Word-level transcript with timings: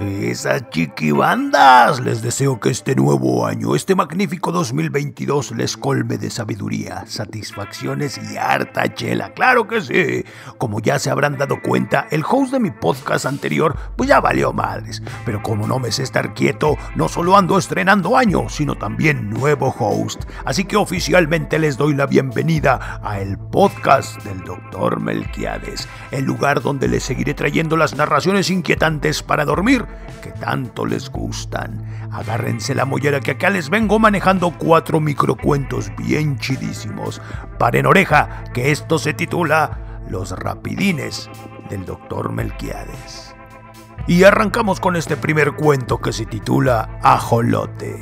Esas 0.00 0.70
chiquibandas, 0.70 1.98
les 1.98 2.22
deseo 2.22 2.60
que 2.60 2.70
este 2.70 2.94
nuevo 2.94 3.44
año, 3.44 3.74
este 3.74 3.96
magnífico 3.96 4.52
2022, 4.52 5.50
les 5.56 5.76
colme 5.76 6.18
de 6.18 6.30
sabiduría, 6.30 7.04
satisfacciones 7.08 8.16
y 8.16 8.36
harta 8.36 8.94
chela. 8.94 9.34
Claro 9.34 9.66
que 9.66 9.80
sí. 9.80 10.24
Como 10.56 10.78
ya 10.78 11.00
se 11.00 11.10
habrán 11.10 11.36
dado 11.36 11.60
cuenta, 11.60 12.06
el 12.12 12.22
host 12.24 12.52
de 12.52 12.60
mi 12.60 12.70
podcast 12.70 13.26
anterior, 13.26 13.76
pues 13.96 14.08
ya 14.08 14.20
valió 14.20 14.52
madres. 14.52 15.02
Pero 15.24 15.42
como 15.42 15.66
no 15.66 15.80
me 15.80 15.90
sé 15.90 16.04
estar 16.04 16.32
quieto, 16.32 16.76
no 16.94 17.08
solo 17.08 17.36
ando 17.36 17.58
estrenando 17.58 18.16
año, 18.16 18.48
sino 18.48 18.76
también 18.76 19.28
nuevo 19.28 19.74
host. 19.76 20.26
Así 20.44 20.64
que 20.64 20.76
oficialmente 20.76 21.58
les 21.58 21.76
doy 21.76 21.96
la 21.96 22.06
bienvenida 22.06 23.00
a 23.02 23.18
el 23.18 23.36
podcast 23.36 24.22
del 24.22 24.44
Dr. 24.44 25.00
Melquiades, 25.00 25.88
el 26.12 26.24
lugar 26.24 26.62
donde 26.62 26.86
les 26.86 27.02
seguiré 27.02 27.34
trayendo 27.34 27.76
las 27.76 27.96
narraciones 27.96 28.48
inquietantes 28.48 29.24
para 29.24 29.44
dormir 29.44 29.87
que 30.22 30.32
tanto 30.32 30.84
les 30.84 31.10
gustan. 31.10 31.84
Agárrense 32.12 32.74
la 32.74 32.84
mollera 32.84 33.20
que 33.20 33.32
acá 33.32 33.50
les 33.50 33.70
vengo 33.70 33.98
manejando 33.98 34.52
cuatro 34.58 35.00
microcuentos 35.00 35.90
bien 35.96 36.38
chidísimos. 36.38 37.20
Paren 37.58 37.86
oreja, 37.86 38.44
que 38.52 38.70
esto 38.70 38.98
se 38.98 39.14
titula 39.14 40.02
Los 40.08 40.30
Rapidines 40.30 41.30
del 41.70 41.84
Dr. 41.84 42.32
Melquiades. 42.32 43.37
Y 44.08 44.24
arrancamos 44.24 44.80
con 44.80 44.96
este 44.96 45.18
primer 45.18 45.52
cuento 45.52 46.00
que 46.00 46.14
se 46.14 46.24
titula 46.24 46.98
Ajolote. 47.02 48.00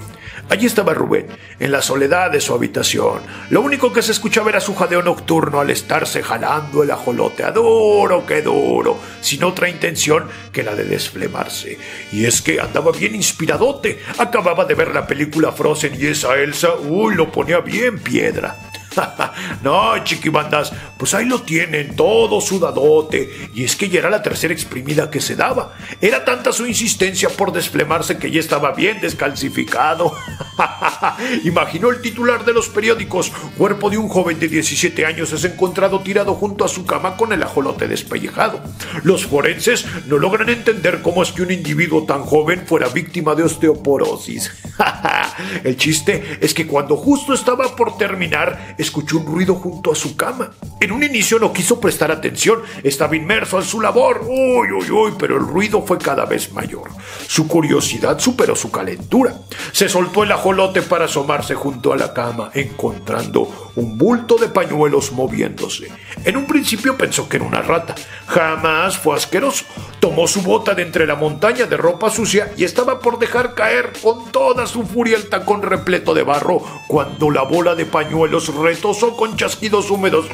Allí 0.49 0.67
estaba 0.67 0.95
Rubén, 0.95 1.27
en 1.59 1.73
la 1.73 1.83
soledad 1.83 2.31
de 2.31 2.41
su 2.41 2.55
habitación. 2.55 3.23
Lo 3.51 3.61
único 3.61 3.93
que 3.93 4.03
se 4.03 4.13
escuchaba 4.13 4.51
era 4.51 4.61
su 4.61 4.77
jadeo 4.77 5.03
nocturno 5.03 5.59
al 5.59 5.69
estarse 5.71 6.23
jalando 6.23 6.85
el 6.85 6.93
ajolote 6.93 7.43
a 7.43 7.51
duro 7.51 8.25
que 8.25 8.41
duro, 8.41 9.01
sin 9.21 9.43
otra 9.43 9.69
intención 9.69 10.29
que 10.53 10.63
la 10.63 10.77
de 10.77 10.85
desflemarse. 10.85 11.77
Y 12.13 12.25
es 12.25 12.41
que 12.41 12.61
andaba 12.61 12.93
bien 12.93 13.17
inspiradote. 13.17 14.01
Acababa 14.19 14.65
de 14.65 14.75
ver 14.77 14.95
la 14.95 15.09
película 15.09 15.51
Frozen 15.51 16.01
y 16.01 16.07
esa 16.07 16.37
Elsa, 16.37 16.77
uy, 16.89 17.17
lo 17.17 17.33
ponía 17.33 17.59
bien 17.59 17.99
piedra. 17.99 18.66
no, 19.63 20.03
chiquibandas, 20.05 20.73
pues 20.97 21.15
ahí 21.15 21.27
lo 21.27 21.43
tienen, 21.43 21.95
todo 21.97 22.41
sudadote. 22.41 23.51
Y 23.55 23.65
es 23.65 23.77
que 23.77 23.89
ya 23.89 24.01
era 24.01 24.11
la 24.11 24.23
tercera 24.23 24.55
exprimida 24.55 25.11
que 25.11 25.21
se 25.21 25.37
daba. 25.37 25.75
Era 26.01 26.25
tanta 26.25 26.53
su 26.53 26.67
insistencia 26.67 27.29
por 27.29 27.53
desflemarse 27.53 28.19
que 28.19 28.31
ya 28.31 28.41
estaba 28.41 28.73
bien 28.73 29.01
descalcificado. 29.01 30.13
Imaginó 31.45 31.91
el 31.91 32.01
titular 32.01 32.45
de 32.45 32.53
los 32.53 32.69
periódicos. 32.69 33.33
Cuerpo 33.57 33.91
de 33.91 33.99
un 33.99 34.09
joven 34.09 34.39
de 34.39 34.49
17 34.49 35.07
años 35.07 35.33
es 35.33 35.45
encontrado 35.45 36.01
tirado 36.01 36.35
junto 36.35 36.65
a 36.65 36.69
su 36.69 36.85
cama 36.85 37.17
con 37.17 37.33
el 37.33 37.43
ajolote 37.43 37.89
despellejado. 37.89 38.61
Los 39.03 39.27
forenses 39.27 39.87
no 40.07 40.19
logran 40.19 40.49
entender 40.49 41.03
cómo 41.03 41.23
es 41.23 41.33
que 41.33 41.43
un 41.43 41.51
individuo 41.51 42.05
tan 42.05 42.23
joven 42.23 42.67
fuera 42.67 42.89
víctima 42.89 43.35
de 43.35 43.45
osteoporosis. 43.45 44.53
el 45.65 45.77
chiste 45.77 46.39
es 46.41 46.55
que 46.55 46.67
cuando 46.67 46.97
justo 46.97 47.35
estaba 47.35 47.75
por 47.75 47.97
terminar, 47.97 48.75
escuchó 48.79 49.19
un 49.19 49.27
ruido 49.27 49.55
junto 49.55 49.93
a 49.93 49.95
su 49.95 50.17
cama. 50.17 50.53
En 50.81 50.93
un 50.93 51.03
inicio 51.03 51.39
no 51.39 51.53
quiso 51.53 51.81
prestar 51.81 52.11
atención, 52.11 52.63
estaba 52.83 53.17
inmerso 53.17 53.59
en 53.59 53.65
su 53.65 53.81
labor. 53.81 54.23
Uy, 54.27 54.69
uy, 54.73 54.91
uy, 54.91 55.13
pero 55.19 55.37
el 55.37 55.47
ruido 55.47 55.83
fue 55.83 55.99
cada 55.99 56.25
vez 56.25 56.53
mayor. 56.53 56.91
Su 57.27 57.49
curiosidad 57.49 58.19
superó 58.19 58.55
su 58.55 58.71
calentura. 58.71 59.35
Se 59.73 59.89
soltó 59.89 60.23
el 60.23 60.33
ajolote 60.33 60.83
para 60.87 61.05
asomarse 61.05 61.55
junto 61.55 61.93
a 61.93 61.97
la 61.97 62.13
cama, 62.13 62.51
encontrando 62.55 63.73
un 63.77 63.99
bulto 63.99 64.37
de 64.37 64.49
pañuelos 64.49 65.13
moviéndose. 65.13 65.91
En 66.25 66.37
un 66.37 66.47
principio 66.47 66.97
pensó 66.97 67.29
que 67.29 67.37
era 67.37 67.47
una 67.47 67.63
rata. 67.63 67.95
Jamás 68.27 68.97
fue 68.99 69.15
asqueroso. 69.17 69.65
Tomó 70.01 70.27
su 70.27 70.43
bota 70.43 70.75
de 70.75 70.83
entre 70.83 71.07
la 71.07 71.15
montaña 71.15 71.67
de 71.67 71.77
ropa 71.77 72.11
sucia 72.11 72.53
y 72.57 72.65
estaba 72.65 73.01
por 73.01 73.19
dejar 73.19 73.55
caer 73.55 73.93
con 74.03 74.31
toda 74.33 74.67
su 74.67 74.85
furia 74.85 75.17
el 75.17 75.29
tacón 75.29 75.63
repleto 75.63 76.15
de 76.15 76.23
barro 76.23 76.63
cuando 76.87 77.31
la 77.31 77.43
bola 77.43 77.75
de 77.75 77.87
pañuelos 77.87 78.55
retosó 78.55 79.17
con 79.17 79.37
chasquidos 79.37 79.91
húmedos 79.91 80.27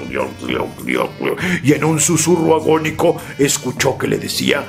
y 1.63 1.73
en 1.73 1.85
un 1.85 2.01
susurro 2.01 2.55
agónico 2.55 3.17
escuchó 3.39 3.97
que 3.99 4.09
le 4.09 4.19
decía 4.19 4.65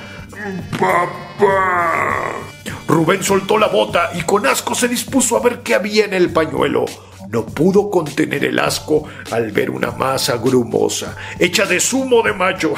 ¡Papá! 0.79 2.33
Rubén 2.93 3.23
soltó 3.23 3.57
la 3.57 3.69
bota 3.69 4.11
y 4.13 4.21
con 4.21 4.45
asco 4.45 4.75
se 4.75 4.87
dispuso 4.87 5.35
a 5.35 5.39
ver 5.39 5.61
qué 5.63 5.73
había 5.73 6.05
en 6.05 6.13
el 6.13 6.31
pañuelo. 6.31 6.85
No 7.27 7.43
pudo 7.43 7.89
contener 7.89 8.45
el 8.45 8.59
asco 8.59 9.05
al 9.31 9.51
ver 9.51 9.71
una 9.71 9.89
masa 9.89 10.37
grumosa, 10.37 11.15
hecha 11.39 11.65
de 11.65 11.79
zumo 11.79 12.21
de 12.21 12.33
macho, 12.33 12.75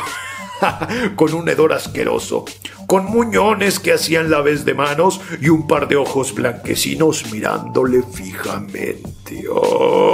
con 1.18 1.34
un 1.34 1.50
hedor 1.50 1.74
asqueroso, 1.74 2.46
con 2.88 3.04
muñones 3.04 3.78
que 3.78 3.92
hacían 3.92 4.32
la 4.32 4.40
vez 4.40 4.64
de 4.64 4.74
manos 4.74 5.20
y 5.42 5.50
un 5.50 5.68
par 5.68 5.90
de 5.90 5.98
ojos 5.98 6.34
blanquecinos 6.34 7.30
mirándole 7.30 8.02
fijamente. 8.02 9.44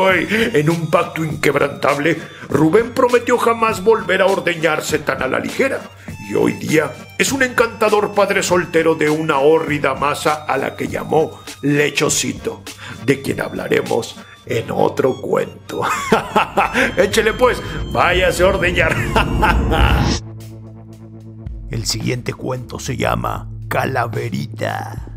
¡Ay! 0.09 0.27
En 0.55 0.71
un 0.71 0.89
pacto 0.89 1.23
inquebrantable, 1.23 2.17
Rubén 2.49 2.93
prometió 2.95 3.37
jamás 3.37 3.83
volver 3.83 4.23
a 4.23 4.25
ordeñarse 4.25 4.97
tan 4.97 5.21
a 5.21 5.27
la 5.27 5.37
ligera 5.37 5.79
hoy 6.35 6.53
día 6.53 6.91
es 7.17 7.31
un 7.31 7.43
encantador 7.43 8.13
padre 8.13 8.43
soltero 8.43 8.95
de 8.95 9.09
una 9.09 9.39
hórrida 9.39 9.95
masa 9.95 10.45
a 10.45 10.57
la 10.57 10.75
que 10.75 10.87
llamó 10.87 11.39
Lechocito, 11.61 12.63
de 13.05 13.21
quien 13.21 13.41
hablaremos 13.41 14.17
en 14.45 14.71
otro 14.71 15.19
cuento. 15.21 15.81
Échele 16.97 17.33
pues, 17.33 17.61
váyase 17.91 18.43
a 18.43 18.47
ordeñar. 18.47 18.95
El 21.71 21.85
siguiente 21.85 22.33
cuento 22.33 22.79
se 22.79 22.97
llama 22.97 23.49
Calaverita. 23.69 25.07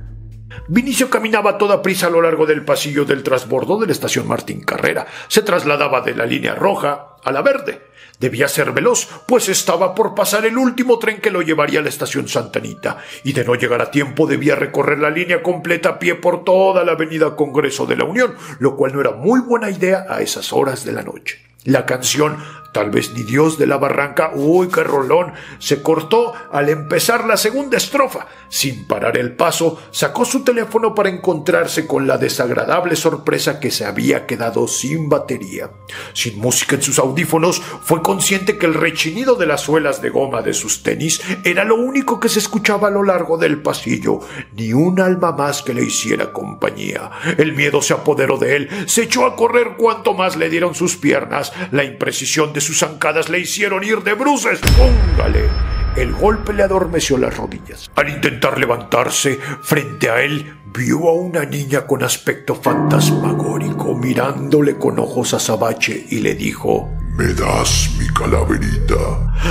Vinicio 0.69 1.11
caminaba 1.11 1.51
a 1.51 1.59
toda 1.59 1.83
prisa 1.83 2.07
a 2.07 2.11
lo 2.11 2.23
largo 2.23 2.47
del 2.47 2.65
pasillo 2.65 3.05
del 3.05 3.23
transbordo 3.23 3.79
de 3.79 3.87
la 3.87 3.93
estación 3.93 4.29
Martín 4.29 4.61
Carrera. 4.61 5.07
Se 5.29 5.43
trasladaba 5.43 6.01
de 6.01 6.15
la 6.15 6.27
línea 6.27 6.55
roja 6.55 7.17
a 7.23 7.33
la 7.33 7.43
verde. 7.43 7.83
Debía 8.19 8.49
ser 8.49 8.73
veloz, 8.73 9.09
pues 9.27 9.49
estaba 9.49 9.95
por 9.95 10.15
pasar 10.15 10.47
el 10.47 10.57
último 10.57 10.99
tren 10.99 11.21
que 11.21 11.31
lo 11.31 11.43
llevaría 11.43 11.81
a 11.81 11.83
la 11.83 11.89
estación 11.89 12.29
Santa 12.29 12.59
Anita, 12.59 12.99
y 13.25 13.33
de 13.33 13.45
no 13.45 13.55
llegar 13.55 13.83
a 13.83 13.91
tiempo 13.91 14.27
debía 14.27 14.55
recorrer 14.55 14.99
la 14.99 15.11
línea 15.11 15.43
completa 15.43 15.91
a 15.91 15.99
pie 15.99 16.15
por 16.15 16.45
toda 16.45 16.85
la 16.85 16.93
avenida 16.93 17.37
Congreso 17.37 17.87
de 17.87 17.97
la 17.97 18.05
Unión, 18.05 18.35
lo 18.59 18.77
cual 18.77 18.93
no 18.93 19.01
era 19.01 19.11
muy 19.11 19.41
buena 19.41 19.71
idea 19.71 20.07
a 20.09 20.21
esas 20.23 20.53
horas 20.53 20.85
de 20.85 20.93
la 20.93 21.03
noche. 21.03 21.54
La 21.65 21.87
canción 21.87 22.37
Tal 22.75 22.91
vez 22.91 23.13
ni 23.15 23.23
Dios 23.23 23.57
de 23.57 23.69
la 23.69 23.77
barranca, 23.77 24.33
uy, 24.35 24.67
qué 24.67 24.83
rolón, 24.83 25.33
se 25.61 25.81
cortó 25.81 26.33
al 26.51 26.69
empezar 26.69 27.25
la 27.25 27.37
segunda 27.37 27.77
estrofa. 27.77 28.27
Sin 28.49 28.89
parar 28.89 29.17
el 29.17 29.37
paso, 29.37 29.81
sacó 29.93 30.25
su 30.25 30.43
teléfono 30.43 30.93
para 30.93 31.09
encontrarse 31.09 31.87
con 31.87 32.09
la 32.09 32.19
desagradable 32.19 32.97
sorpresa 32.97 33.61
que 33.61 33.71
se 33.71 33.85
había 33.85 34.27
quedado 34.27 34.67
sin 34.67 35.09
batería. 35.09 35.71
Sin 36.15 36.41
música 36.41 36.75
en 36.75 36.83
sus 36.83 36.99
audífonos, 36.99 37.61
fue 37.61 38.03
consciente 38.03 38.59
que 38.59 38.67
el 38.67 38.75
rechinido 38.75 39.37
de 39.37 39.47
las 39.47 39.61
suelas 39.61 40.03
de 40.03 40.11
goma 40.11 40.43
de 40.43 40.53
sus 40.53 40.83
tenis 40.83 41.23
era 41.45 41.63
lo 41.63 41.77
único 41.77 42.19
que 42.19 42.29
se 42.29 42.41
escuchaba 42.41 42.89
a 42.89 42.91
lo 42.91 43.05
largo 43.05 43.39
del 43.39 43.63
pasillo, 43.63 44.19
ni 44.53 44.73
un 44.73 44.99
alma 44.99 45.31
más 45.31 45.63
que 45.63 45.75
le 45.75 45.85
hiciera 45.85 46.33
compañía. 46.33 47.09
El 47.39 47.53
miedo 47.53 47.81
se 47.83 47.95
apoderó 47.95 48.37
de 48.37 48.57
él, 48.57 48.69
se 48.89 49.05
echó 49.05 49.27
a 49.27 49.37
correr 49.37 49.77
cuanto 49.79 50.13
más 50.13 50.35
le 50.35 50.51
dieron 50.51 50.75
sus 50.75 50.97
piernas, 50.97 51.53
la 51.71 51.85
imprecisión 51.85 52.53
de 52.53 52.61
sus 52.61 52.79
zancadas 52.79 53.29
le 53.29 53.39
hicieron 53.39 53.85
ir 53.85 54.03
de 54.03 54.15
bruces. 54.15 54.61
¡Póngale! 54.77 55.49
El 55.97 56.13
golpe 56.13 56.53
le 56.53 56.65
adormeció 56.65 57.17
las 57.19 57.37
rodillas. 57.37 57.91
Al 57.95 58.09
intentar 58.09 58.59
levantarse, 58.59 59.39
frente 59.63 60.11
a 60.11 60.23
él 60.23 60.59
vio 60.75 61.09
a 61.09 61.13
una 61.13 61.45
niña 61.45 61.87
con 61.87 62.03
aspecto 62.03 62.57
fantasmagórico 62.57 63.95
mirándole 63.95 64.77
con 64.77 64.99
ojos 64.99 65.35
azabache 65.35 66.05
y 66.11 66.19
le 66.19 66.35
dijo 66.35 66.91
¿Me 67.17 67.33
das 67.33 67.91
mi 67.97 68.09
calaverita? 68.09 68.97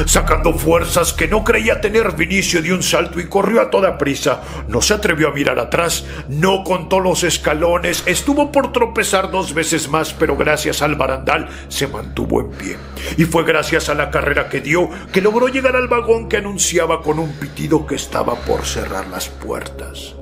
Sacando 0.05 0.51
fuerzas 0.51 1.13
que 1.13 1.29
no 1.29 1.45
creía 1.45 1.79
tener, 1.79 2.13
Vinicio 2.13 2.61
dio 2.61 2.75
un 2.75 2.83
salto 2.83 3.21
y 3.21 3.29
corrió 3.29 3.61
a 3.61 3.69
toda 3.69 3.97
prisa. 3.97 4.41
No 4.67 4.81
se 4.81 4.93
atrevió 4.93 5.29
a 5.29 5.33
mirar 5.33 5.57
atrás, 5.59 6.03
no 6.27 6.65
contó 6.65 6.99
los 6.99 7.23
escalones, 7.23 8.03
estuvo 8.05 8.51
por 8.51 8.73
tropezar 8.73 9.31
dos 9.31 9.53
veces 9.53 9.87
más, 9.87 10.11
pero 10.11 10.35
gracias 10.35 10.81
al 10.81 10.95
barandal 10.95 11.47
se 11.69 11.87
mantuvo 11.87 12.41
en 12.41 12.51
pie. 12.51 12.77
Y 13.15 13.23
fue 13.23 13.45
gracias 13.45 13.87
a 13.87 13.93
la 13.93 14.11
carrera 14.11 14.49
que 14.49 14.59
dio 14.59 14.89
que 15.13 15.21
logró 15.21 15.47
llegar 15.47 15.77
al 15.77 15.87
vagón 15.87 16.27
que 16.27 16.37
anunciaba 16.37 17.01
con 17.01 17.17
un 17.17 17.31
pitido 17.31 17.85
que 17.85 17.95
estaba 17.95 18.35
por 18.35 18.65
cerrar 18.65 19.07
las 19.07 19.29
puertas. 19.29 20.15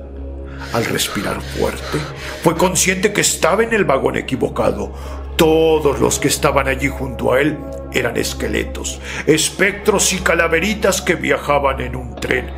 Al 0.72 0.84
respirar 0.84 1.40
fuerte, 1.40 1.98
fue 2.44 2.56
consciente 2.56 3.12
que 3.12 3.20
estaba 3.20 3.64
en 3.64 3.72
el 3.72 3.84
vagón 3.84 4.16
equivocado. 4.16 5.21
Todos 5.36 6.00
los 6.00 6.18
que 6.18 6.28
estaban 6.28 6.68
allí 6.68 6.88
junto 6.88 7.32
a 7.32 7.40
él 7.40 7.58
eran 7.92 8.16
esqueletos, 8.16 9.00
espectros 9.26 10.12
y 10.12 10.18
calaveritas 10.18 11.02
que 11.02 11.14
viajaban 11.14 11.80
en 11.80 11.96
un 11.96 12.14
tren 12.16 12.50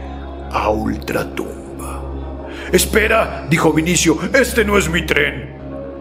a 0.52 0.68
ultratumba. 0.68 2.02
Espera, 2.72 3.46
dijo 3.48 3.72
Vinicio, 3.72 4.18
este 4.32 4.64
no 4.64 4.78
es 4.78 4.88
mi 4.88 5.04
tren. 5.06 5.54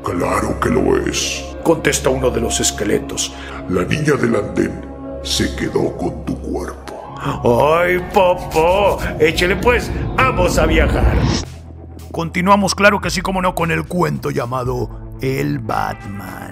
Claro 0.04 0.60
que 0.60 0.70
lo 0.70 0.98
es, 0.98 1.46
contesta 1.64 2.10
uno 2.10 2.30
de 2.30 2.42
los 2.42 2.60
esqueletos. 2.60 3.34
La 3.70 3.84
niña 3.86 4.14
del 4.14 4.36
andén 4.36 4.82
se 5.24 5.56
quedó 5.56 5.96
con 5.98 6.26
tu 6.26 6.38
cuerpo. 6.40 6.84
¡Ay, 7.24 8.00
Popo! 8.14 9.00
Échele 9.20 9.56
pues, 9.56 9.90
vamos 10.18 10.58
a 10.58 10.66
viajar. 10.66 11.18
Continuamos, 12.12 12.76
claro 12.76 13.00
que 13.00 13.10
sí, 13.10 13.22
como 13.22 13.42
no, 13.42 13.56
con 13.56 13.72
el 13.72 13.86
cuento 13.86 14.30
llamado 14.30 15.03
El 15.24 15.60
Batman. 15.60 16.52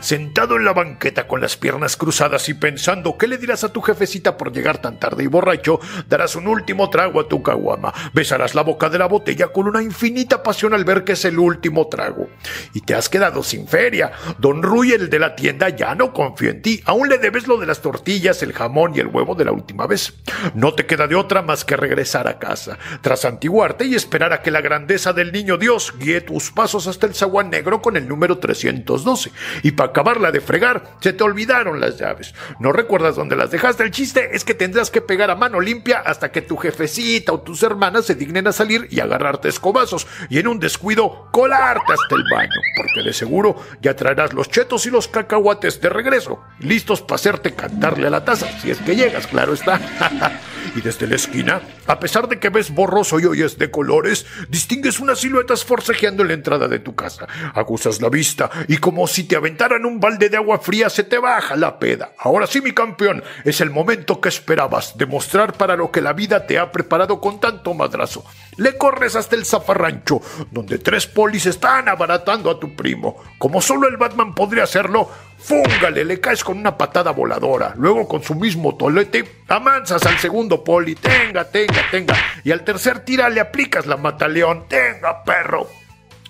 Sentado 0.00 0.56
en 0.56 0.64
la 0.64 0.72
banqueta 0.72 1.26
con 1.26 1.40
las 1.40 1.56
piernas 1.56 1.96
cruzadas 1.96 2.48
y 2.48 2.54
pensando 2.54 3.18
qué 3.18 3.26
le 3.26 3.38
dirás 3.38 3.64
a 3.64 3.72
tu 3.72 3.80
jefecita 3.80 4.36
por 4.36 4.52
llegar 4.52 4.78
tan 4.78 4.98
tarde 4.98 5.24
y 5.24 5.26
borracho, 5.26 5.80
darás 6.08 6.36
un 6.36 6.46
último 6.46 6.88
trago 6.90 7.20
a 7.20 7.28
tu 7.28 7.42
caguama, 7.42 7.92
besarás 8.12 8.54
la 8.54 8.62
boca 8.62 8.88
de 8.88 8.98
la 8.98 9.06
botella 9.06 9.48
con 9.48 9.66
una 9.66 9.82
infinita 9.82 10.42
pasión 10.42 10.74
al 10.74 10.84
ver 10.84 11.04
que 11.04 11.12
es 11.12 11.24
el 11.24 11.38
último 11.38 11.88
trago. 11.88 12.28
Y 12.74 12.80
te 12.82 12.94
has 12.94 13.08
quedado 13.08 13.42
sin 13.42 13.66
feria. 13.66 14.12
Don 14.38 14.62
Rui, 14.62 14.92
el 14.92 15.10
de 15.10 15.18
la 15.18 15.34
tienda, 15.34 15.68
ya 15.68 15.94
no 15.94 16.12
confía 16.12 16.50
en 16.50 16.62
ti. 16.62 16.80
Aún 16.84 17.08
le 17.08 17.18
debes 17.18 17.46
lo 17.46 17.58
de 17.58 17.66
las 17.66 17.80
tortillas, 17.80 18.42
el 18.42 18.52
jamón 18.52 18.92
y 18.94 19.00
el 19.00 19.08
huevo 19.08 19.34
de 19.34 19.44
la 19.44 19.52
última 19.52 19.86
vez. 19.86 20.14
No 20.54 20.74
te 20.74 20.86
queda 20.86 21.06
de 21.06 21.14
otra 21.14 21.42
más 21.42 21.64
que 21.64 21.76
regresar 21.76 22.28
a 22.28 22.38
casa, 22.38 22.78
tras 23.00 23.24
antiguarte 23.24 23.84
y 23.84 23.94
esperar 23.94 24.32
a 24.32 24.42
que 24.42 24.50
la 24.50 24.60
grandeza 24.60 25.12
del 25.12 25.32
niño 25.32 25.56
Dios 25.56 25.94
guíe 25.98 26.20
tus 26.20 26.50
pasos 26.50 26.86
hasta 26.86 27.06
el 27.06 27.14
zaguán 27.14 27.50
negro 27.50 27.82
con 27.82 27.96
el 27.96 28.08
número 28.08 28.38
312. 28.38 29.32
Y 29.62 29.72
para 29.72 29.87
acabarla 29.88 30.32
de 30.32 30.40
fregar, 30.40 30.96
se 31.00 31.12
te 31.12 31.24
olvidaron 31.24 31.80
las 31.80 31.98
llaves. 31.98 32.34
No 32.60 32.72
recuerdas 32.72 33.16
dónde 33.16 33.36
las 33.36 33.50
dejaste. 33.50 33.82
El 33.82 33.90
chiste 33.90 34.30
es 34.32 34.44
que 34.44 34.54
tendrás 34.54 34.90
que 34.90 35.00
pegar 35.00 35.30
a 35.30 35.36
mano 35.36 35.60
limpia 35.60 35.98
hasta 35.98 36.30
que 36.30 36.42
tu 36.42 36.56
jefecita 36.56 37.32
o 37.32 37.40
tus 37.40 37.62
hermanas 37.62 38.06
se 38.06 38.14
dignen 38.14 38.46
a 38.46 38.52
salir 38.52 38.88
y 38.90 39.00
agarrarte 39.00 39.48
escobazos 39.48 40.06
y 40.28 40.38
en 40.38 40.48
un 40.48 40.58
descuido 40.58 41.28
colarte 41.32 41.92
hasta 41.92 42.14
el 42.14 42.24
baño, 42.32 42.60
porque 42.76 43.02
de 43.02 43.12
seguro 43.12 43.56
ya 43.80 43.94
traerás 43.94 44.32
los 44.32 44.48
chetos 44.48 44.86
y 44.86 44.90
los 44.90 45.08
cacahuates 45.08 45.80
de 45.80 45.88
regreso, 45.88 46.40
listos 46.60 47.02
para 47.02 47.16
hacerte 47.16 47.54
cantarle 47.54 48.06
a 48.06 48.10
la 48.10 48.24
taza, 48.24 48.46
si 48.60 48.70
es 48.70 48.78
que 48.78 48.96
llegas, 48.96 49.26
claro 49.26 49.52
está. 49.52 49.80
y 50.76 50.80
desde 50.80 51.06
la 51.06 51.16
esquina, 51.16 51.60
a 51.88 51.98
pesar 51.98 52.28
de 52.28 52.38
que 52.38 52.50
ves 52.50 52.72
borroso 52.72 53.18
y 53.18 53.24
oyes 53.24 53.58
de 53.58 53.70
colores, 53.70 54.26
distingues 54.48 55.00
unas 55.00 55.20
siluetas 55.20 55.64
forcejeando 55.64 56.22
en 56.22 56.28
la 56.28 56.34
entrada 56.34 56.68
de 56.68 56.78
tu 56.78 56.94
casa. 56.94 57.26
Aguzas 57.54 58.00
la 58.00 58.10
vista 58.10 58.50
y 58.68 58.76
como 58.76 59.06
si 59.06 59.24
te 59.24 59.36
aventaran 59.36 59.84
un 59.84 59.98
balde 59.98 60.28
de 60.28 60.36
agua 60.36 60.58
fría 60.58 60.90
se 60.90 61.02
te 61.02 61.18
baja 61.18 61.56
la 61.56 61.78
peda. 61.78 62.12
Ahora 62.18 62.46
sí, 62.46 62.60
mi 62.60 62.72
campeón, 62.72 63.24
es 63.44 63.60
el 63.60 63.70
momento 63.70 64.20
que 64.20 64.28
esperabas, 64.28 64.96
demostrar 64.98 65.54
para 65.54 65.76
lo 65.76 65.90
que 65.90 66.02
la 66.02 66.12
vida 66.12 66.46
te 66.46 66.58
ha 66.58 66.70
preparado 66.70 67.20
con 67.20 67.40
tanto 67.40 67.72
madrazo. 67.72 68.24
Le 68.56 68.76
corres 68.76 69.16
hasta 69.16 69.36
el 69.36 69.46
zafarrancho, 69.46 70.20
donde 70.50 70.78
tres 70.78 71.06
polis 71.06 71.46
están 71.46 71.88
abaratando 71.88 72.50
a 72.50 72.60
tu 72.60 72.76
primo. 72.76 73.16
Como 73.38 73.62
solo 73.62 73.88
el 73.88 73.96
Batman 73.96 74.34
podría 74.34 74.64
hacerlo, 74.64 75.08
fúngale, 75.38 76.04
le 76.04 76.20
caes 76.20 76.44
con 76.44 76.58
una 76.58 76.76
patada 76.76 77.12
voladora. 77.12 77.74
Luego 77.76 78.06
con 78.06 78.22
su 78.22 78.34
mismo 78.34 78.76
tolete, 78.76 79.42
amansas 79.48 80.04
al 80.06 80.18
segundo 80.18 80.62
poli, 80.62 80.94
tenga, 80.94 81.44
tenga, 81.44 81.90
tenga. 81.90 82.16
Y 82.44 82.50
al 82.50 82.64
tercer 82.64 83.00
tira 83.00 83.28
le 83.28 83.40
aplicas 83.40 83.86
la 83.86 83.96
mataleón, 83.96 84.68
tenga, 84.68 85.24
perro. 85.24 85.68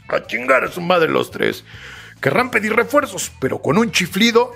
A 0.08 0.26
chingar 0.26 0.64
a 0.64 0.70
su 0.70 0.80
madre 0.80 1.08
los 1.08 1.30
tres. 1.30 1.64
Querrán 2.20 2.50
pedir 2.50 2.74
refuerzos, 2.74 3.30
pero 3.40 3.60
con 3.62 3.78
un 3.78 3.92
chiflido 3.92 4.52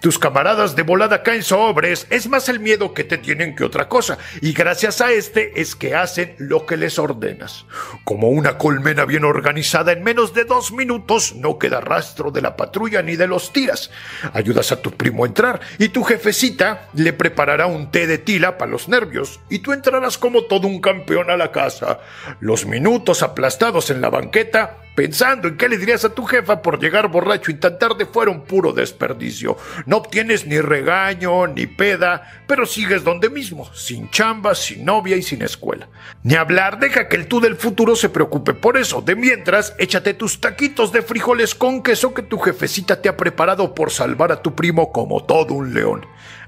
tus 0.00 0.18
camaradas 0.18 0.76
de 0.76 0.82
volada 0.82 1.22
caen 1.22 1.42
sobres, 1.42 2.06
es 2.10 2.28
más 2.28 2.48
el 2.48 2.60
miedo 2.60 2.94
que 2.94 3.04
te 3.04 3.18
tienen 3.18 3.56
que 3.56 3.64
otra 3.64 3.88
cosa, 3.88 4.18
y 4.40 4.52
gracias 4.52 5.00
a 5.00 5.10
este 5.10 5.60
es 5.60 5.74
que 5.74 5.94
hacen 5.94 6.34
lo 6.38 6.66
que 6.66 6.76
les 6.76 6.98
ordenas. 6.98 7.66
Como 8.04 8.28
una 8.28 8.58
colmena 8.58 9.04
bien 9.04 9.24
organizada, 9.24 9.92
en 9.92 10.02
menos 10.02 10.34
de 10.34 10.44
dos 10.44 10.72
minutos 10.72 11.34
no 11.34 11.58
queda 11.58 11.80
rastro 11.80 12.30
de 12.30 12.42
la 12.42 12.56
patrulla 12.56 13.02
ni 13.02 13.16
de 13.16 13.26
los 13.26 13.52
tiras. 13.52 13.90
Ayudas 14.32 14.72
a 14.72 14.80
tu 14.80 14.92
primo 14.92 15.24
a 15.24 15.28
entrar, 15.28 15.60
y 15.78 15.88
tu 15.88 16.04
jefecita 16.04 16.88
le 16.94 17.12
preparará 17.12 17.66
un 17.66 17.90
té 17.90 18.06
de 18.06 18.18
tila 18.18 18.58
para 18.58 18.70
los 18.70 18.88
nervios, 18.88 19.40
y 19.48 19.60
tú 19.60 19.72
entrarás 19.72 20.18
como 20.18 20.44
todo 20.44 20.68
un 20.68 20.80
campeón 20.80 21.30
a 21.30 21.36
la 21.36 21.52
casa. 21.52 22.00
Los 22.40 22.66
minutos 22.66 23.22
aplastados 23.22 23.90
en 23.90 24.00
la 24.00 24.10
banqueta 24.10 24.78
pensando 24.98 25.46
en 25.46 25.56
qué 25.56 25.68
le 25.68 25.78
dirías 25.78 26.04
a 26.04 26.08
tu 26.08 26.24
jefa 26.24 26.60
por 26.60 26.80
llegar 26.80 27.06
borracho 27.06 27.52
y 27.52 27.54
tan 27.54 27.78
tarde 27.78 28.04
fueron 28.04 28.42
puro 28.42 28.72
desperdicio. 28.72 29.56
No 29.86 29.98
obtienes 29.98 30.44
ni 30.44 30.60
regaño 30.60 31.46
ni 31.46 31.68
peda, 31.68 32.42
pero 32.48 32.66
sigues 32.66 33.04
donde 33.04 33.30
mismo, 33.30 33.72
sin 33.72 34.10
chamba, 34.10 34.56
sin 34.56 34.84
novia 34.84 35.14
y 35.14 35.22
sin 35.22 35.42
escuela. 35.42 35.88
Ni 36.24 36.34
hablar, 36.34 36.80
deja 36.80 37.06
que 37.06 37.14
el 37.14 37.28
tú 37.28 37.40
del 37.40 37.54
futuro 37.54 37.94
se 37.94 38.08
preocupe 38.08 38.54
por 38.54 38.76
eso. 38.76 39.00
De 39.00 39.14
mientras, 39.14 39.72
échate 39.78 40.14
tus 40.14 40.40
taquitos 40.40 40.90
de 40.90 41.02
frijoles 41.02 41.54
con 41.54 41.84
queso 41.84 42.12
que 42.12 42.22
tu 42.22 42.40
jefecita 42.40 43.00
te 43.00 43.08
ha 43.08 43.16
preparado 43.16 43.76
por 43.76 43.92
salvar 43.92 44.32
a 44.32 44.42
tu 44.42 44.56
primo 44.56 44.90
como 44.90 45.22
todo 45.22 45.54
un 45.54 45.74
león. 45.74 46.06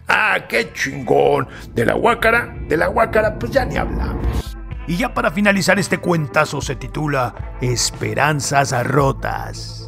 Ah, 0.09 0.49
qué 0.49 0.73
chingón. 0.73 1.47
De 1.73 1.87
la 1.87 1.95
guácara, 1.95 2.53
de 2.67 2.77
la 2.77 2.89
guácara, 2.89 3.39
pues 3.39 3.53
ya 3.53 3.65
ni 3.65 3.77
hablamos. 3.77 4.60
Y 4.91 4.97
ya 4.97 5.15
para 5.15 5.31
finalizar 5.31 5.79
este 5.79 5.99
cuentazo 5.99 6.61
se 6.61 6.75
titula 6.75 7.57
Esperanzas 7.61 8.73
rotas. 8.85 9.80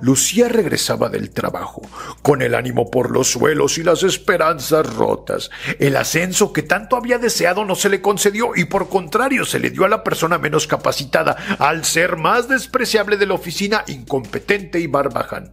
Lucía 0.00 0.48
regresaba 0.48 1.08
del 1.08 1.30
trabajo, 1.30 1.82
con 2.22 2.42
el 2.42 2.54
ánimo 2.54 2.90
por 2.90 3.10
los 3.10 3.30
suelos 3.30 3.78
y 3.78 3.82
las 3.82 4.02
esperanzas 4.02 4.94
rotas. 4.94 5.50
El 5.78 5.96
ascenso 5.96 6.52
que 6.52 6.62
tanto 6.62 6.96
había 6.96 7.18
deseado 7.18 7.64
no 7.64 7.74
se 7.74 7.88
le 7.88 8.00
concedió 8.00 8.52
y 8.54 8.64
por 8.64 8.88
contrario 8.88 9.44
se 9.44 9.58
le 9.58 9.70
dio 9.70 9.84
a 9.84 9.88
la 9.88 10.04
persona 10.04 10.38
menos 10.38 10.66
capacitada, 10.66 11.36
al 11.58 11.84
ser 11.84 12.16
más 12.16 12.48
despreciable 12.48 13.16
de 13.16 13.26
la 13.26 13.34
oficina, 13.34 13.84
incompetente 13.86 14.80
y 14.80 14.86
barbaján. 14.86 15.52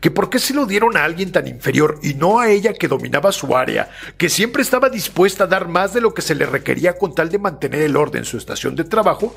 Que 0.00 0.10
por 0.10 0.30
qué 0.30 0.38
se 0.38 0.54
lo 0.54 0.66
dieron 0.66 0.96
a 0.96 1.04
alguien 1.04 1.32
tan 1.32 1.46
inferior 1.46 1.98
y 2.02 2.14
no 2.14 2.38
a 2.38 2.48
ella 2.48 2.72
que 2.72 2.88
dominaba 2.88 3.32
su 3.32 3.56
área, 3.56 3.90
que 4.16 4.28
siempre 4.28 4.62
estaba 4.62 4.90
dispuesta 4.90 5.44
a 5.44 5.48
dar 5.48 5.68
más 5.68 5.94
de 5.94 6.00
lo 6.00 6.14
que 6.14 6.22
se 6.22 6.34
le 6.34 6.46
requería 6.46 6.96
con 6.98 7.14
tal 7.14 7.30
de 7.30 7.38
mantener 7.38 7.82
el 7.82 7.96
orden 7.96 8.18
en 8.20 8.24
su 8.24 8.36
estación 8.36 8.76
de 8.76 8.84
trabajo, 8.84 9.34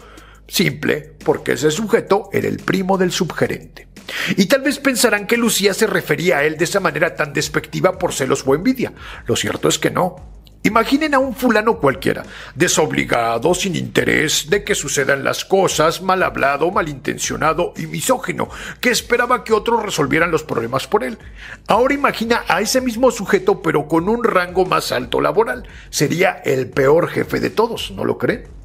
Simple, 0.48 1.14
porque 1.24 1.54
ese 1.54 1.72
sujeto 1.72 2.30
era 2.34 2.48
el 2.48 2.58
primo 2.58 2.98
del 2.98 3.12
subgerente. 3.12 3.88
Y 4.36 4.46
tal 4.46 4.62
vez 4.62 4.80
pensarán 4.80 5.28
que 5.28 5.38
Lucía 5.38 5.74
se 5.74 5.88
refería 5.88 6.40
a 6.40 6.44
él 6.44 6.58
de 6.58 6.66
esa 6.66 6.80
manera 6.80 7.16
tan 7.16 7.34
despectiva 7.34 7.98
por 7.98 8.14
celos 8.14 8.44
o 8.46 8.56
envidia. 8.56 8.94
Lo 9.26 9.36
cierto 9.36 9.70
es 9.70 9.80
que 9.80 9.92
no. 9.92 10.32
Imaginen 10.64 11.16
a 11.16 11.20
un 11.20 11.34
fulano 11.34 11.80
cualquiera, 11.80 12.24
desobligado, 12.54 13.56
sin 13.56 13.76
interés 13.76 14.48
de 14.48 14.64
que 14.64 14.76
sucedan 14.76 15.24
las 15.24 15.44
cosas, 15.44 16.04
mal 16.04 16.22
hablado, 16.22 16.70
malintencionado 16.70 17.74
y 17.76 17.88
misógino, 17.88 18.48
que 18.80 18.92
esperaba 18.92 19.44
que 19.44 19.54
otros 19.54 19.82
resolvieran 19.82 20.30
los 20.30 20.44
problemas 20.44 20.86
por 20.86 21.04
él. 21.04 21.18
Ahora 21.68 21.96
imagina 21.96 22.44
a 22.48 22.62
ese 22.62 22.80
mismo 22.80 23.10
sujeto 23.10 23.64
pero 23.64 23.88
con 23.88 24.08
un 24.08 24.24
rango 24.24 24.68
más 24.68 24.92
alto 24.92 25.20
laboral. 25.20 25.68
Sería 25.90 26.34
el 26.46 26.70
peor 26.70 27.08
jefe 27.08 27.40
de 27.40 27.50
todos, 27.50 27.90
¿no 27.90 28.06
lo 28.06 28.20
creen? 28.20 28.61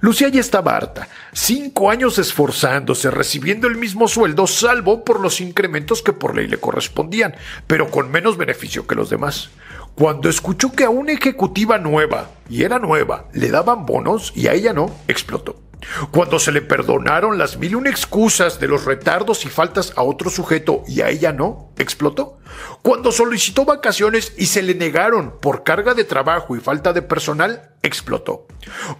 Lucía 0.00 0.28
ya 0.28 0.40
estaba 0.40 0.76
harta, 0.76 1.08
cinco 1.32 1.90
años 1.90 2.18
esforzándose, 2.18 3.10
recibiendo 3.10 3.68
el 3.68 3.76
mismo 3.76 4.08
sueldo, 4.08 4.46
salvo 4.46 5.04
por 5.04 5.20
los 5.20 5.40
incrementos 5.40 6.02
que 6.02 6.12
por 6.12 6.34
ley 6.36 6.48
le 6.48 6.58
correspondían, 6.58 7.34
pero 7.66 7.90
con 7.90 8.10
menos 8.10 8.36
beneficio 8.36 8.86
que 8.86 8.94
los 8.94 9.10
demás. 9.10 9.50
Cuando 9.94 10.28
escuchó 10.28 10.72
que 10.72 10.84
a 10.84 10.90
una 10.90 11.12
ejecutiva 11.12 11.78
nueva, 11.78 12.30
y 12.48 12.62
era 12.62 12.78
nueva, 12.78 13.26
le 13.32 13.50
daban 13.50 13.84
bonos 13.84 14.32
y 14.34 14.46
a 14.46 14.54
ella 14.54 14.72
no, 14.72 14.90
explotó. 15.06 15.60
Cuando 16.10 16.38
se 16.38 16.52
le 16.52 16.62
perdonaron 16.62 17.38
las 17.38 17.56
mil 17.56 17.72
y 17.72 17.74
una 17.74 17.90
excusas 17.90 18.60
de 18.60 18.68
los 18.68 18.84
retardos 18.84 19.44
y 19.44 19.48
faltas 19.48 19.92
a 19.96 20.02
otro 20.02 20.30
sujeto 20.30 20.82
y 20.86 21.00
a 21.00 21.08
ella 21.08 21.32
no, 21.32 21.72
explotó. 21.76 22.38
Cuando 22.82 23.12
solicitó 23.12 23.64
vacaciones 23.64 24.32
y 24.36 24.46
se 24.46 24.62
le 24.62 24.74
negaron 24.74 25.38
por 25.40 25.64
carga 25.64 25.94
de 25.94 26.04
trabajo 26.04 26.56
y 26.56 26.60
falta 26.60 26.92
de 26.92 27.02
personal, 27.02 27.70
explotó. 27.82 28.46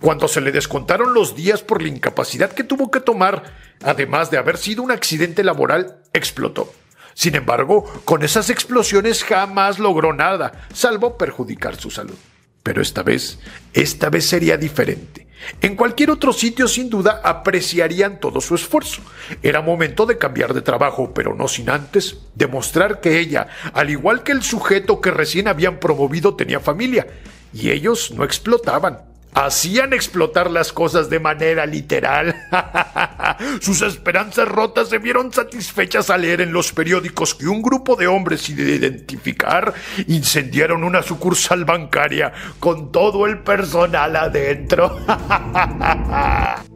Cuando 0.00 0.28
se 0.28 0.40
le 0.40 0.52
descontaron 0.52 1.14
los 1.14 1.36
días 1.36 1.62
por 1.62 1.82
la 1.82 1.88
incapacidad 1.88 2.52
que 2.52 2.64
tuvo 2.64 2.90
que 2.90 3.00
tomar, 3.00 3.42
además 3.82 4.30
de 4.30 4.38
haber 4.38 4.58
sido 4.58 4.82
un 4.82 4.90
accidente 4.90 5.44
laboral, 5.44 5.98
explotó. 6.12 6.72
Sin 7.14 7.34
embargo, 7.34 7.84
con 8.04 8.22
esas 8.22 8.50
explosiones 8.50 9.22
jamás 9.22 9.78
logró 9.78 10.12
nada, 10.12 10.66
salvo 10.72 11.18
perjudicar 11.18 11.76
su 11.76 11.90
salud. 11.90 12.16
Pero 12.62 12.80
esta 12.80 13.02
vez, 13.02 13.38
esta 13.74 14.08
vez 14.08 14.26
sería 14.26 14.56
diferente. 14.56 15.21
En 15.60 15.76
cualquier 15.76 16.10
otro 16.10 16.32
sitio 16.32 16.68
sin 16.68 16.90
duda 16.90 17.20
apreciarían 17.24 18.20
todo 18.20 18.40
su 18.40 18.54
esfuerzo. 18.54 19.02
Era 19.42 19.62
momento 19.62 20.06
de 20.06 20.18
cambiar 20.18 20.54
de 20.54 20.62
trabajo, 20.62 21.12
pero 21.14 21.34
no 21.34 21.48
sin 21.48 21.70
antes 21.70 22.18
demostrar 22.34 23.00
que 23.00 23.18
ella, 23.18 23.48
al 23.72 23.90
igual 23.90 24.22
que 24.22 24.32
el 24.32 24.42
sujeto 24.42 25.00
que 25.00 25.10
recién 25.10 25.48
habían 25.48 25.78
promovido, 25.78 26.34
tenía 26.34 26.60
familia, 26.60 27.06
y 27.52 27.70
ellos 27.70 28.12
no 28.12 28.24
explotaban, 28.24 29.11
hacían 29.34 29.92
explotar 29.92 30.50
las 30.50 30.72
cosas 30.72 31.08
de 31.10 31.20
manera 31.20 31.66
literal. 31.66 32.34
Sus 33.60 33.82
esperanzas 33.82 34.48
rotas 34.48 34.88
se 34.88 34.98
vieron 34.98 35.32
satisfechas 35.32 36.10
al 36.10 36.22
leer 36.22 36.40
en 36.40 36.52
los 36.52 36.72
periódicos 36.72 37.34
que 37.34 37.46
un 37.46 37.62
grupo 37.62 37.96
de 37.96 38.06
hombres 38.06 38.42
sin 38.42 38.58
identificar 38.58 39.72
incendiaron 40.06 40.84
una 40.84 41.02
sucursal 41.02 41.64
bancaria 41.64 42.32
con 42.58 42.92
todo 42.92 43.26
el 43.26 43.38
personal 43.38 44.16
adentro. 44.16 44.98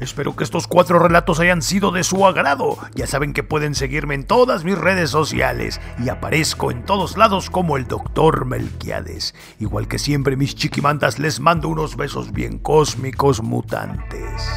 Espero 0.00 0.34
que 0.34 0.44
estos 0.44 0.66
cuatro 0.66 0.98
relatos 0.98 1.40
hayan 1.40 1.60
sido 1.60 1.92
de 1.92 2.04
su 2.04 2.26
agrado. 2.26 2.78
Ya 2.94 3.06
saben 3.06 3.34
que 3.34 3.42
pueden 3.42 3.74
seguirme 3.74 4.14
en 4.14 4.24
todas 4.24 4.64
mis 4.64 4.78
redes 4.78 5.10
sociales 5.10 5.80
y 6.02 6.08
aparezco 6.08 6.70
en 6.70 6.84
todos 6.84 7.18
lados 7.18 7.50
como 7.50 7.76
el 7.76 7.86
Dr. 7.86 8.46
Melquiades. 8.46 9.34
Igual 9.58 9.88
que 9.88 9.98
siempre, 9.98 10.36
mis 10.36 10.54
chiquimantas, 10.54 11.18
les 11.18 11.38
mando 11.38 11.68
unos 11.68 11.96
besos 11.96 12.32
bien 12.32 12.58
cósmicos 12.58 13.42
mutantes. 13.42 14.50